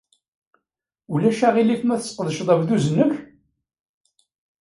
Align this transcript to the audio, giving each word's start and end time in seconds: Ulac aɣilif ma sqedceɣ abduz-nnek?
Ulac 1.13 1.39
aɣilif 1.47 1.81
ma 1.83 1.95
sqedceɣ 1.97 2.47
abduz-nnek? 2.53 3.13